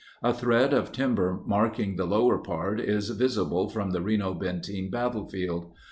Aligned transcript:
A 0.23 0.33
thread 0.33 0.73
of 0.73 0.91
timber 0.91 1.41
marking 1.45 1.95
the 1.95 2.07
lower 2.07 2.39
part 2.39 2.79
is 2.79 3.11
visible 3.11 3.69
from 3.69 3.91
the 3.91 4.01
Reno 4.01 4.33
Benteen 4.33 4.89
Battle 4.89 5.29
field. 5.29 5.71